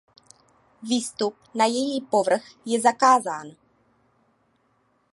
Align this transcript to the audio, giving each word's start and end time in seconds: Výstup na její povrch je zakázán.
Výstup 0.81 1.35
na 1.55 1.65
její 1.65 2.01
povrch 2.01 2.43
je 2.65 2.81
zakázán. 2.81 3.51